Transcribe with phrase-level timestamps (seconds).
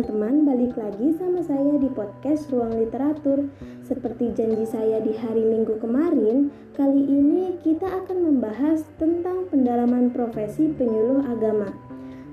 [0.00, 3.52] balik lagi sama saya di podcast Ruang Literatur.
[3.84, 10.72] Seperti janji saya di hari Minggu kemarin, kali ini kita akan membahas tentang pendalaman profesi
[10.72, 11.68] penyuluh agama.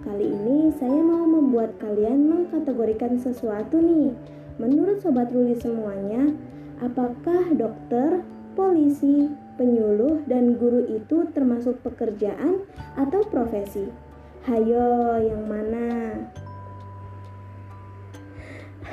[0.07, 4.15] Kali ini saya mau membuat kalian mengkategorikan sesuatu nih.
[4.63, 6.31] Menurut sobat Ruli semuanya,
[6.79, 8.23] apakah dokter,
[8.55, 9.27] polisi,
[9.59, 12.63] penyuluh, dan guru itu termasuk pekerjaan
[12.95, 13.91] atau profesi?
[14.47, 16.15] Hayo, yang mana?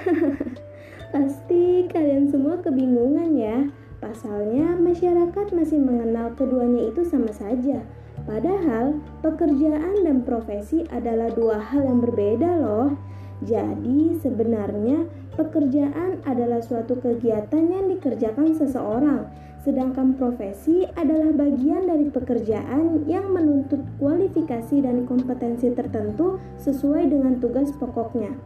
[1.14, 3.58] Pasti kalian semua kebingungan ya.
[4.02, 7.80] Pasalnya masyarakat masih mengenal keduanya itu sama saja.
[8.28, 12.96] Padahal pekerjaan dan profesi adalah dua hal yang berbeda loh.
[13.42, 19.28] Jadi sebenarnya pekerjaan adalah suatu kegiatan yang dikerjakan seseorang
[19.64, 27.72] sedangkan profesi adalah bagian dari pekerjaan yang menuntut kualifikasi dan kompetensi tertentu sesuai dengan tugas
[27.80, 28.36] pokoknya.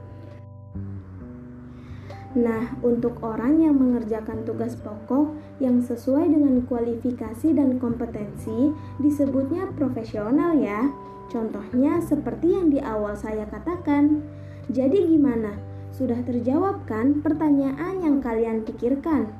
[2.39, 8.71] Nah, untuk orang yang mengerjakan tugas pokok yang sesuai dengan kualifikasi dan kompetensi
[9.03, 10.87] disebutnya profesional ya.
[11.27, 14.23] Contohnya seperti yang di awal saya katakan.
[14.71, 15.59] Jadi gimana?
[15.91, 19.35] Sudah terjawabkan pertanyaan yang kalian pikirkan?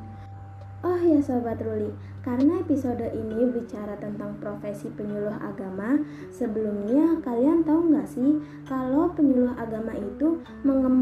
[0.83, 5.99] Oh ya Sobat Ruli, karena episode ini bicara tentang profesi penyuluh agama,
[6.31, 10.98] sebelumnya kalian tahu nggak sih kalau penyuluh agama itu mengemban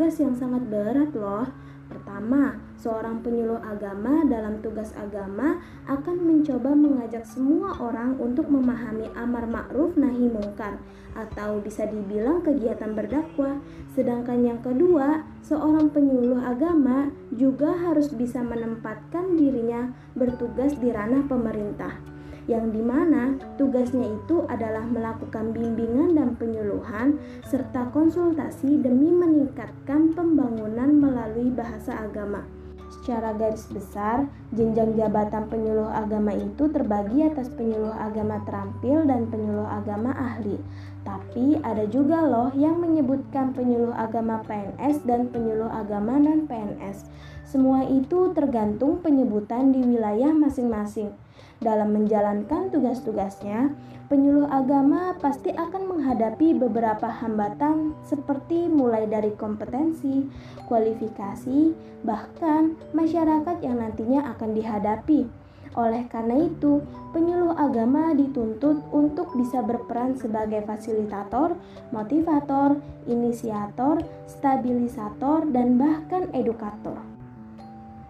[0.00, 1.44] tugas yang sangat berat loh.
[1.92, 9.44] Pertama, seorang penyuluh agama dalam tugas agama akan mencoba mengajak semua orang untuk memahami amar
[9.44, 10.80] ma'ruf nahi mungkar
[11.12, 13.60] atau bisa dibilang kegiatan berdakwah.
[13.92, 22.19] Sedangkan yang kedua, seorang penyuluh agama juga harus bisa menempatkan dirinya bertugas di ranah pemerintah
[22.50, 27.14] yang di mana tugasnya itu adalah melakukan bimbingan dan penyuluhan
[27.46, 32.42] serta konsultasi demi meningkatkan pembangunan melalui bahasa agama.
[32.90, 39.64] Secara garis besar, jenjang jabatan penyuluh agama itu terbagi atas penyuluh agama terampil dan penyuluh
[39.70, 40.58] agama ahli.
[41.06, 47.06] Tapi ada juga loh yang menyebutkan penyuluh agama PNS dan penyuluh agama non PNS.
[47.46, 51.14] Semua itu tergantung penyebutan di wilayah masing-masing.
[51.60, 53.68] Dalam menjalankan tugas-tugasnya,
[54.08, 60.24] penyuluh agama pasti akan menghadapi beberapa hambatan seperti mulai dari kompetensi,
[60.64, 65.28] kualifikasi, bahkan masyarakat yang nantinya akan dihadapi.
[65.76, 66.80] Oleh karena itu,
[67.12, 71.54] penyuluh agama dituntut untuk bisa berperan sebagai fasilitator,
[71.94, 77.09] motivator, inisiator, stabilisator, dan bahkan edukator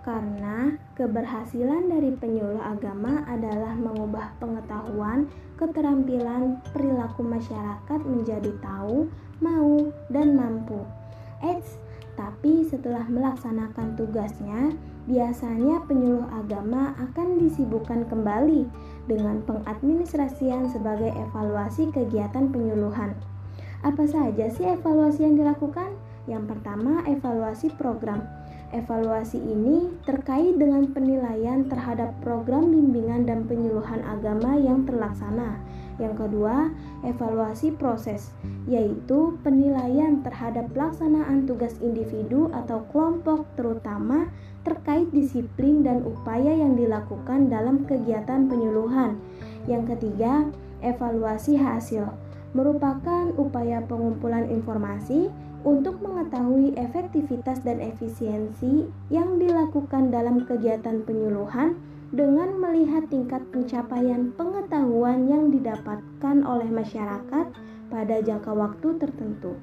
[0.01, 5.29] karena keberhasilan dari penyuluh agama adalah mengubah pengetahuan,
[5.61, 9.13] keterampilan, perilaku masyarakat menjadi tahu,
[9.45, 10.81] mau, dan mampu.
[11.45, 11.77] Eits,
[12.17, 14.73] tapi setelah melaksanakan tugasnya,
[15.05, 18.65] biasanya penyuluh agama akan disibukkan kembali
[19.05, 23.13] dengan pengadministrasian sebagai evaluasi kegiatan penyuluhan.
[23.85, 25.93] Apa saja sih evaluasi yang dilakukan?
[26.29, 28.40] Yang pertama, evaluasi program
[28.71, 35.59] Evaluasi ini terkait dengan penilaian terhadap program bimbingan dan penyuluhan agama yang terlaksana.
[35.99, 36.71] Yang kedua,
[37.03, 38.31] evaluasi proses,
[38.71, 44.31] yaitu penilaian terhadap pelaksanaan tugas individu atau kelompok, terutama
[44.63, 49.19] terkait disiplin dan upaya yang dilakukan dalam kegiatan penyuluhan.
[49.67, 50.47] Yang ketiga,
[50.81, 52.07] evaluasi hasil
[52.55, 61.77] merupakan upaya pengumpulan informasi untuk mengetahui efektivitas dan efisiensi yang dilakukan dalam kegiatan penyuluhan
[62.11, 67.47] dengan melihat tingkat pencapaian pengetahuan yang didapatkan oleh masyarakat
[67.93, 69.55] pada jangka waktu tertentu.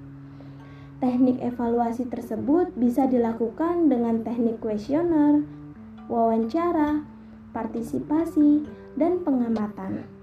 [0.97, 5.45] Teknik evaluasi tersebut bisa dilakukan dengan teknik kuesioner,
[6.09, 7.05] wawancara,
[7.53, 8.65] partisipasi,
[8.97, 10.16] dan pengamatan.